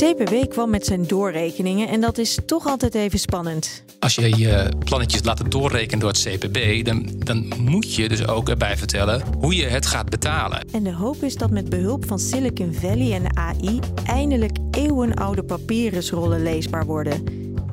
[0.00, 3.82] Het CPB kwam met zijn doorrekeningen en dat is toch altijd even spannend.
[3.98, 8.48] Als je je plannetjes laat doorrekenen door het CPB, dan, dan moet je dus ook
[8.48, 10.64] erbij vertellen hoe je het gaat betalen.
[10.72, 15.42] En de hoop is dat met behulp van Silicon Valley en de AI eindelijk eeuwenoude
[15.42, 17.24] papierensrollen leesbaar worden.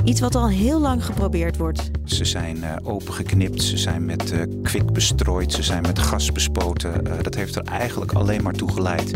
[0.04, 1.92] Iets wat al heel lang geprobeerd wordt.
[2.06, 7.08] Ze zijn uh, opengeknipt, ze zijn met uh, kwik bestrooid, ze zijn met gas bespoten.
[7.08, 9.14] Uh, dat heeft er eigenlijk alleen maar toe geleid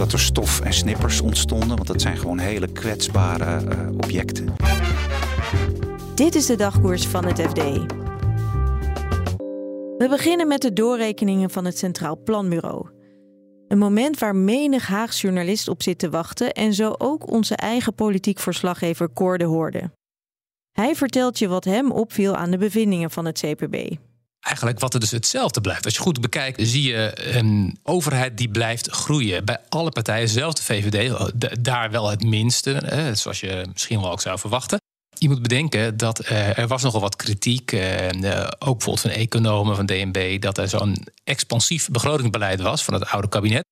[0.00, 1.68] dat er stof en snippers ontstonden.
[1.68, 4.54] Want dat zijn gewoon hele kwetsbare objecten.
[6.14, 7.62] Dit is de dagkoers van het FD.
[9.98, 12.88] We beginnen met de doorrekeningen van het Centraal Planbureau.
[13.68, 17.94] Een moment waar menig Haags journalist op zit te wachten en zo ook onze eigen
[17.94, 19.90] politiek verslaggever Cor Hoorde.
[20.72, 23.96] Hij vertelt je wat hem opviel aan de bevindingen van het CPB.
[24.40, 25.84] Eigenlijk wat er dus hetzelfde blijft.
[25.84, 29.44] Als je goed bekijkt, zie je een overheid die blijft groeien.
[29.44, 31.30] Bij alle partijen, zelfs de VVD,
[31.64, 34.78] daar wel het minste, zoals je misschien wel ook zou verwachten.
[35.18, 39.86] Je moet bedenken dat uh, er was nogal wat kritiek, ook bijvoorbeeld van economen van
[39.86, 43.64] DNB, dat er zo'n expansief begrotingsbeleid was van het oude kabinet.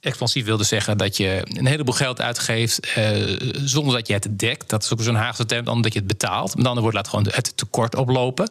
[0.00, 2.92] Expansief wilde zeggen dat je een heleboel geld uitgeeft
[3.52, 4.68] zonder dat je het dekt.
[4.68, 6.54] Dat is ook zo'n Haagse term, dan dat je het betaalt.
[6.54, 8.50] Andere woorden, laat gewoon het tekort oplopen.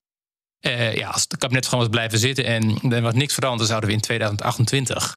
[0.62, 3.90] Uh, ja, als het kabinet gewoon was blijven zitten en er was niks veranderd, zouden
[3.90, 5.16] we in 2028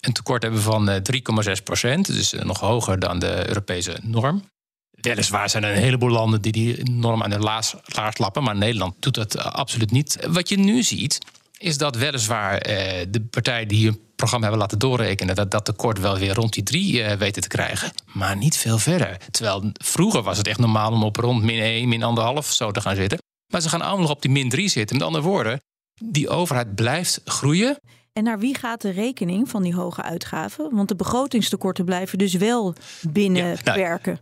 [0.00, 2.06] een tekort hebben van 3,6 procent.
[2.06, 4.44] Dus nog hoger dan de Europese norm.
[4.90, 7.74] Weliswaar zijn er een heleboel landen die die norm aan de laars,
[8.16, 10.26] lappen, maar Nederland doet dat absoluut niet.
[10.28, 11.18] Wat je nu ziet,
[11.58, 15.98] is dat weliswaar eh, de partijen die hun programma hebben laten doorrekenen, dat dat tekort
[15.98, 17.92] wel weer rond die drie weten te krijgen.
[18.12, 19.16] Maar niet veel verder.
[19.30, 22.00] Terwijl vroeger was het echt normaal om op rond min 1, min
[22.42, 23.18] 1,5 zo te gaan zitten.
[23.48, 24.96] Maar ze gaan allemaal nog op die min 3 zitten.
[24.96, 25.60] Met andere woorden,
[26.04, 27.78] die overheid blijft groeien.
[28.12, 30.74] En naar wie gaat de rekening van die hoge uitgaven?
[30.74, 32.74] Want de begrotingstekorten blijven dus wel
[33.10, 34.20] binnen ja, nou, werken.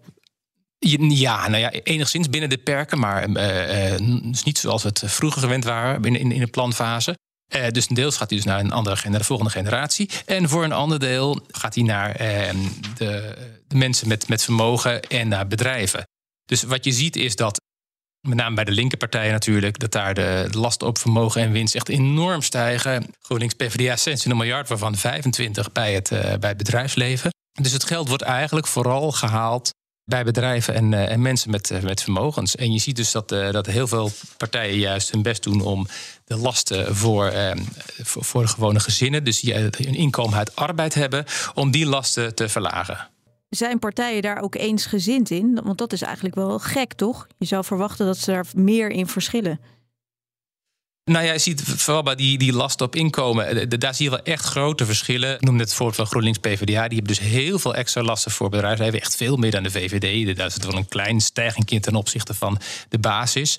[0.78, 3.98] Ja, nou ja, enigszins binnen de perken, maar uh, uh,
[4.44, 7.18] niet zoals we het vroeger gewend waren in, in, in de planfase.
[7.54, 10.10] Uh, dus een deel gaat hij dus naar een andere naar de volgende generatie.
[10.26, 13.34] En voor een ander deel gaat hij naar de,
[13.68, 16.08] de, mensen met, met vermogen en naar bedrijven.
[16.44, 17.60] Dus wat je ziet is dat,
[18.26, 21.88] met name bij de linkerpartijen natuurlijk, dat daar de, lasten op vermogen en winst echt
[21.88, 23.06] enorm stijgen.
[23.20, 27.30] GroenLinks PvdA 26 miljard, waarvan 25 bij het, uh, bij het bedrijfsleven.
[27.52, 29.70] Dus het geld wordt eigenlijk vooral gehaald
[30.04, 32.56] bij bedrijven en, uh, en mensen met, uh, met vermogens.
[32.56, 35.86] En je ziet dus dat, dat heel veel partijen juist hun best doen om
[36.24, 37.32] de lasten voor,
[38.02, 42.34] voor, voor, de gewone gezinnen, dus die een inkomen uit arbeid hebben, om die lasten
[42.34, 43.08] te verlagen.
[43.48, 45.60] Zijn partijen daar ook eensgezind in?
[45.64, 47.26] Want dat is eigenlijk wel gek, toch?
[47.38, 49.60] Je zou verwachten dat ze daar meer in verschillen.
[51.10, 54.22] Nou ja, je ziet vooral bij die, die last op inkomen, daar zie je wel
[54.22, 55.34] echt grote verschillen.
[55.34, 56.88] Ik noem het voorbeeld van GroenLinks PvdA.
[56.88, 58.82] Die hebben dus heel veel extra lasten voor bedrijven.
[58.82, 60.36] hebben echt veel meer dan de VVD.
[60.36, 62.58] Daar zit wel een klein stijging in ten opzichte van
[62.88, 63.58] de basis.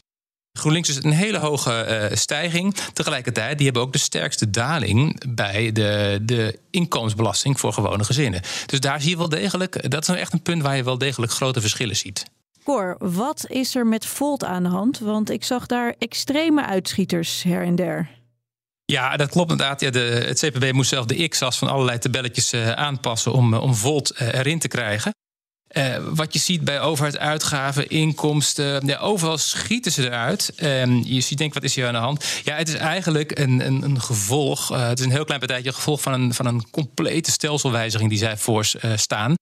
[0.58, 2.76] GroenLinks is een hele hoge uh, stijging.
[2.94, 8.42] Tegelijkertijd, die hebben ook de sterkste daling bij de, de inkomensbelasting voor gewone gezinnen.
[8.66, 10.98] Dus daar zie je wel degelijk, dat is nou echt een punt waar je wel
[10.98, 12.26] degelijk grote verschillen ziet.
[12.64, 15.00] Cor, wat is er met Volt aan de hand?
[15.00, 18.10] Want ik zag daar extreme uitschieters her en der.
[18.86, 19.82] Ja, dat klopt inderdaad.
[19.82, 23.62] Ja, de, het CPB moest zelf de x-as van allerlei tabelletjes uh, aanpassen om, uh,
[23.62, 25.12] om Volt uh, erin te krijgen.
[26.14, 30.54] Wat je ziet bij overheidsuitgaven, inkomsten, overal schieten ze eruit.
[31.04, 32.26] je ziet, denk, wat is hier aan de hand?
[32.44, 34.68] Ja, het is eigenlijk een, een, een gevolg.
[34.70, 38.38] het is een heel klein partijtje, gevolg van een, van een complete stelselwijziging die zij
[38.38, 39.36] voorstaan.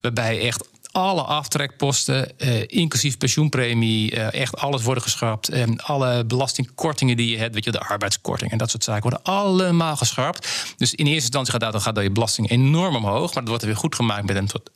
[0.00, 5.48] Waarbij echt alle aftrekposten, eh, inclusief pensioenpremie, eh, echt alles worden geschrapt.
[5.48, 9.22] En alle belastingkortingen die je hebt, weet je, de arbeidskorting en dat soort zaken worden
[9.22, 10.48] allemaal geschrapt.
[10.76, 13.48] Dus in eerste instantie gaat dat, dan gaat dat je belasting enorm omhoog, maar dat
[13.48, 14.70] wordt er weer goed gemaakt met een soort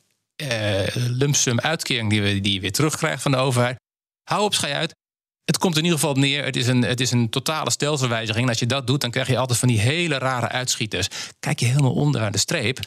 [0.93, 3.79] lump sum uitkering die, we, die je weer terugkrijgt van de overheid.
[4.23, 4.95] Hou op, schij uit.
[5.43, 6.43] Het komt in ieder geval neer.
[6.43, 8.43] Het is, een, het is een totale stelselwijziging.
[8.43, 11.07] En als je dat doet, dan krijg je altijd van die hele rare uitschieters.
[11.39, 12.79] Kijk je helemaal onder aan de streep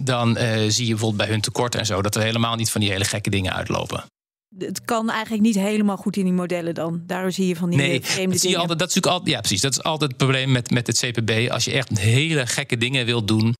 [0.00, 2.80] dan uh, zie je bijvoorbeeld bij hun tekorten en zo dat er helemaal niet van
[2.80, 4.04] die hele gekke dingen uitlopen.
[4.58, 7.02] Het kan eigenlijk niet helemaal goed in die modellen dan.
[7.06, 8.78] Daarom zie je van die nee, vreemde dat zie je altijd.
[8.78, 9.60] Dat is natuurlijk altijd, ja, precies.
[9.60, 11.50] Dat is altijd het probleem met, met het CPB.
[11.50, 13.54] Als je echt hele gekke dingen wilt doen,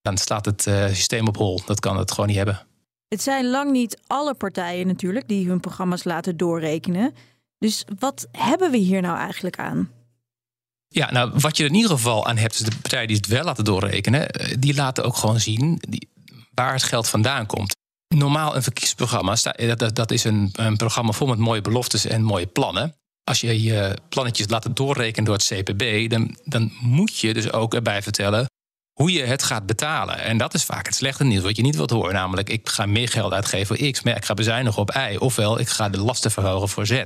[0.00, 1.62] dan slaat het uh, systeem op hol.
[1.66, 2.66] Dat kan het gewoon niet hebben.
[3.14, 7.14] Het zijn lang niet alle partijen natuurlijk die hun programma's laten doorrekenen.
[7.58, 9.90] Dus wat hebben we hier nou eigenlijk aan?
[10.88, 13.26] Ja, nou, wat je er in ieder geval aan hebt, is de partijen die het
[13.26, 15.80] wel laten doorrekenen, eh, die laten ook gewoon zien
[16.54, 17.76] waar het geld vandaan komt.
[18.14, 19.36] Normaal een verkiezingsprogramma,
[19.76, 22.94] dat, dat is een, een programma vol met mooie beloftes en mooie plannen.
[23.24, 27.74] Als je je plannetjes laat doorrekenen door het CPB, dan, dan moet je dus ook
[27.74, 28.46] erbij vertellen
[28.94, 30.18] hoe je het gaat betalen.
[30.18, 32.14] En dat is vaak het slechte nieuws wat je niet wilt horen.
[32.14, 35.16] Namelijk, ik ga meer geld uitgeven voor X, maar ik ga bezuinigen op Y.
[35.16, 37.02] Ofwel, ik ga de lasten verhogen voor Z.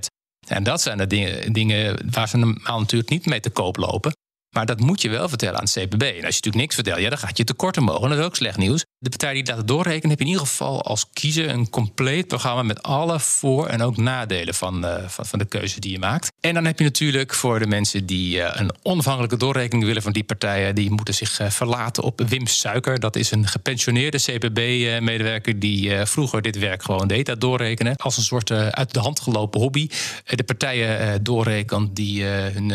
[0.46, 4.12] En dat zijn de dingen, dingen waar ze normaal natuurlijk niet mee te koop lopen.
[4.55, 6.02] Maar dat moet je wel vertellen aan het CPB.
[6.02, 8.08] En als je natuurlijk niks vertelt, ja, dan gaat je tekorten mogen.
[8.08, 8.85] Dat is ook slecht nieuws.
[8.99, 12.62] De partij die laat doorrekenen, heb je in ieder geval als kiezer een compleet programma
[12.62, 16.32] met alle voor- en ook nadelen van, uh, van, van, de keuze die je maakt.
[16.40, 20.12] En dan heb je natuurlijk voor de mensen die uh, een onafhankelijke doorrekening willen van
[20.12, 23.00] die partijen, die moeten zich uh, verlaten op Wim Suiker.
[23.00, 27.96] Dat is een gepensioneerde CPB-medewerker die vroeger dit werk gewoon deed, dat doorrekenen.
[27.96, 29.88] Als een soort uit de hand gelopen hobby.
[30.25, 32.73] de partijen doorrekenen die hun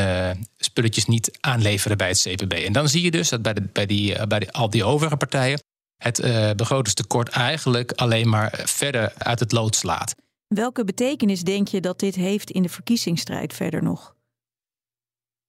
[0.58, 2.54] spulletjes niet aanleveren bij het CPB.
[2.54, 5.62] En dan zie je dus dat bij, de, bij, die, bij al die overige partijen
[5.98, 6.22] het
[6.56, 10.14] begrotingstekort eigenlijk alleen maar verder uit het lood slaat.
[10.54, 14.16] Welke betekenis denk je dat dit heeft in de verkiezingsstrijd verder nog?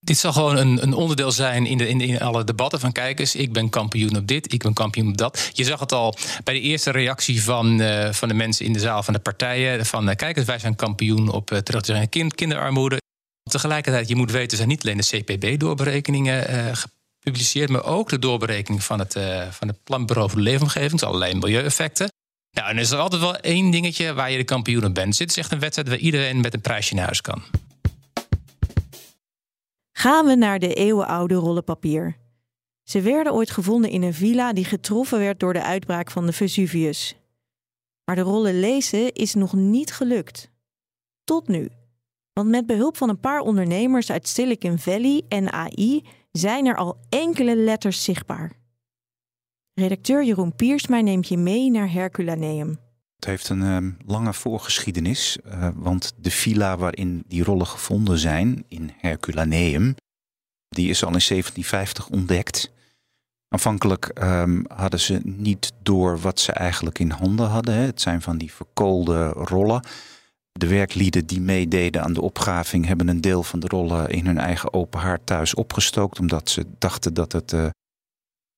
[0.01, 3.35] Dit zal gewoon een, een onderdeel zijn in, de, in, alle debatten van kijkers.
[3.35, 5.51] Ik ben kampioen op dit, ik ben kampioen op dat.
[5.53, 6.15] Je zag het al
[6.45, 9.87] bij de eerste reactie van, uh, van de mensen in de zaal van de partijen.
[9.87, 13.01] Van uh, kijkers, wij zijn kampioen op uh, kind, kinderarmoede.
[13.51, 18.99] Tegelijkertijd, je moet weten, zijn niet alleen de CPB-doorberekeningen gepubliceerd, maar ook de doorberekening van
[18.99, 19.13] het,
[19.51, 22.14] van het Planbureau voor de Leefomgeving, allerlei milieueffecten.
[22.55, 25.19] Nou, en er is er altijd wel één dingetje waar je de kampioen bent.
[25.19, 27.43] Dit is echt een wedstrijd waar iedereen met een prijsje naar huis kan.
[29.93, 32.17] Gaan we naar de eeuwenoude rollen papier.
[32.83, 36.33] Ze werden ooit gevonden in een villa die getroffen werd door de uitbraak van de
[36.33, 37.17] Vesuvius.
[38.05, 40.51] Maar de rollen lezen is nog niet gelukt.
[41.25, 41.69] Tot nu.
[42.33, 46.03] Want met behulp van een paar ondernemers uit Silicon Valley en AI
[46.33, 48.64] zijn er al enkele letters zichtbaar.
[49.75, 52.79] Redacteur Jeroen Piersma neemt je mee naar Herculaneum.
[53.17, 58.65] Het heeft een uh, lange voorgeschiedenis, uh, want de villa waarin die rollen gevonden zijn,
[58.69, 59.95] in Herculaneum,
[60.69, 62.73] die is al in 1750 ontdekt.
[63.49, 67.75] Aanvankelijk um, hadden ze niet door wat ze eigenlijk in handen hadden.
[67.75, 67.81] Hè.
[67.81, 69.83] Het zijn van die verkoolde rollen.
[70.53, 74.39] De werklieden die meededen aan de opgraving hebben een deel van de rollen in hun
[74.39, 77.67] eigen open haard thuis opgestookt, omdat ze dachten dat het uh,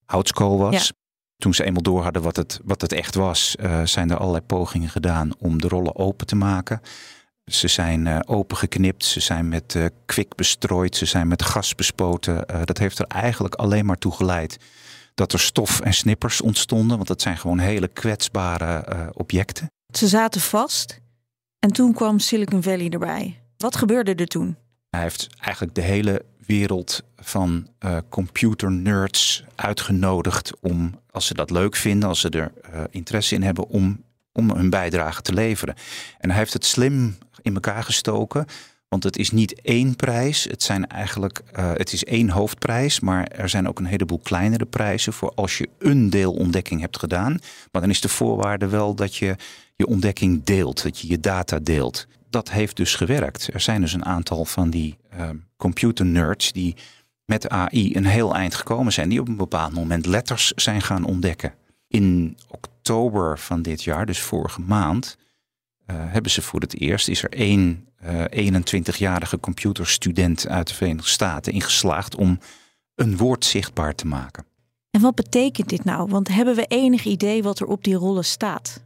[0.05, 0.91] houtskool was.
[1.37, 4.45] Toen ze eenmaal door hadden wat het, wat het echt was, uh, zijn er allerlei
[4.45, 6.81] pogingen gedaan om de rollen open te maken.
[7.45, 12.65] Ze zijn uh, opengeknipt, ze zijn met uh, kwik bestrooid, ze zijn met gas bespoten.
[12.65, 14.57] dat heeft er eigenlijk alleen maar toe geleid
[15.13, 19.67] dat er stof en snippers ontstonden, want dat zijn gewoon hele kwetsbare objecten.
[19.93, 20.99] Ze zaten vast
[21.59, 23.39] en toen kwam Silicon Valley erbij.
[23.57, 24.57] Wat gebeurde er toen?
[24.89, 31.49] Hij heeft eigenlijk de hele wereld van uh, computer nerds uitgenodigd om, als ze dat
[31.49, 35.75] leuk vinden, als ze er uh, interesse in hebben, om, om hun bijdrage te leveren.
[36.19, 38.45] En hij heeft het slim in elkaar gestoken.
[38.87, 40.43] Want het is niet één prijs.
[40.43, 42.99] Het, zijn eigenlijk, uh, het is één hoofdprijs.
[42.99, 46.99] Maar er zijn ook een heleboel kleinere prijzen voor als je een deel ontdekking hebt
[46.99, 47.39] gedaan.
[47.71, 49.35] Maar dan is de voorwaarde wel dat je
[49.75, 52.07] je ontdekking deelt, dat je je data deelt.
[52.29, 53.53] Dat heeft dus gewerkt.
[53.53, 56.75] Er zijn dus een aantal van die uh, computer nerds die
[57.25, 61.03] met AI een heel eind gekomen zijn, die op een bepaald moment letters zijn gaan
[61.03, 61.53] ontdekken.
[61.87, 65.17] In oktober van dit jaar, dus vorige maand,
[65.87, 71.09] uh, hebben ze voor het eerst, is er één uh, 21-jarige computerstudent uit de Verenigde
[71.09, 72.39] Staten in geslaagd om
[72.95, 74.45] een woord zichtbaar te maken.
[74.91, 76.09] En wat betekent dit nou?
[76.09, 78.83] Want hebben we enig idee wat er op die rollen staat?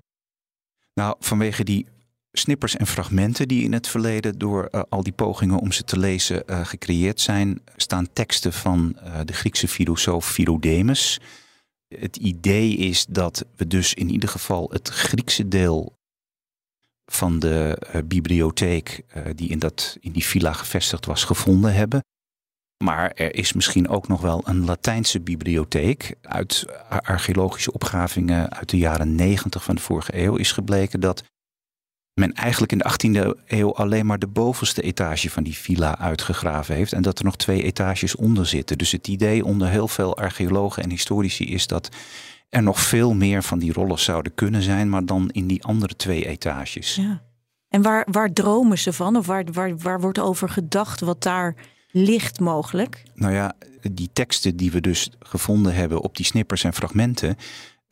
[0.93, 1.85] Nou, vanwege die
[2.31, 5.99] snippers en fragmenten die in het verleden door uh, al die pogingen om ze te
[5.99, 11.19] lezen uh, gecreëerd zijn, staan teksten van uh, de Griekse filosoof Philodemus.
[11.87, 15.99] Het idee is dat we dus in ieder geval het Griekse deel
[17.11, 19.03] van de bibliotheek
[19.35, 22.01] die in, dat, in die villa gevestigd was gevonden hebben.
[22.83, 26.15] Maar er is misschien ook nog wel een Latijnse bibliotheek.
[26.21, 31.23] Uit archeologische opgravingen uit de jaren 90 van de vorige eeuw is gebleken dat
[32.13, 36.75] men eigenlijk in de 18e eeuw alleen maar de bovenste etage van die villa uitgegraven
[36.75, 36.93] heeft.
[36.93, 38.77] En dat er nog twee etages onder zitten.
[38.77, 41.89] Dus het idee onder heel veel archeologen en historici is dat
[42.49, 45.95] er nog veel meer van die rollen zouden kunnen zijn, maar dan in die andere
[45.95, 46.95] twee etages.
[46.95, 47.21] Ja.
[47.69, 49.15] En waar, waar dromen ze van?
[49.15, 51.55] Of waar, waar, waar wordt over gedacht wat daar
[51.91, 53.03] licht mogelijk?
[53.13, 53.53] Nou ja,
[53.91, 57.37] die teksten die we dus gevonden hebben op die snippers en fragmenten,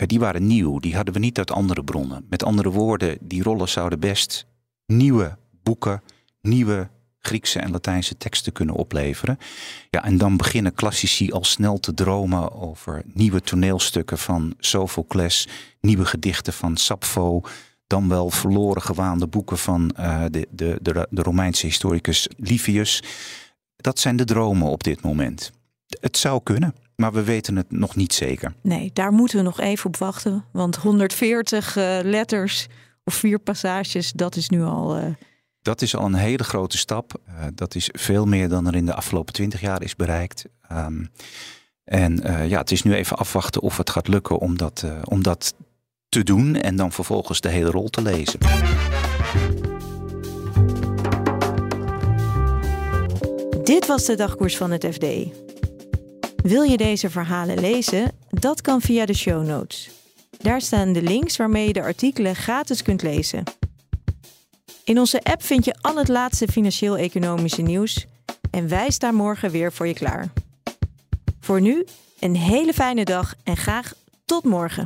[0.08, 0.79] die waren nieuw.
[0.79, 2.25] Die hadden we niet uit andere bronnen.
[2.29, 4.46] Met andere woorden, die rollen zouden best
[4.86, 6.01] nieuwe boeken,
[6.41, 6.89] nieuwe
[7.20, 9.38] Griekse en Latijnse teksten kunnen opleveren.
[9.89, 15.48] Ja, en dan beginnen klassici al snel te dromen over nieuwe toneelstukken van Sophocles,
[15.82, 17.41] nieuwe gedichten van Sappho,
[17.88, 23.03] dan wel verloren gewaande boeken van uh, de, de, de, de Romeinse historicus Livius.
[23.75, 25.51] Dat zijn de dromen op dit moment.
[26.00, 28.53] Het zou kunnen, maar we weten het nog niet zeker.
[28.62, 30.46] Nee, daar moeten we nog even op wachten.
[30.51, 32.68] Want 140 uh, letters
[33.03, 34.98] of vier passages, dat is nu al.
[34.98, 35.06] Uh...
[35.62, 37.22] Dat is al een hele grote stap.
[37.27, 40.46] Uh, dat is veel meer dan er in de afgelopen twintig jaar is bereikt.
[40.72, 41.10] Um,
[41.84, 45.53] en ja, het is nu even afwachten of het gaat lukken om dat, om dat
[46.10, 48.39] te doen en dan vervolgens de hele rol te lezen.
[53.63, 55.06] Dit was de dagkoers van het FD.
[56.43, 58.12] Wil je deze verhalen lezen?
[58.29, 59.89] Dat kan via de show notes.
[60.38, 63.43] Daar staan de links waarmee je de artikelen gratis kunt lezen.
[64.84, 68.05] In onze app vind je al het laatste financieel-economische nieuws
[68.51, 70.34] en wij staan morgen weer voor je klaar.
[71.39, 71.86] Voor nu
[72.19, 73.93] een hele fijne dag en graag
[74.25, 74.86] tot morgen.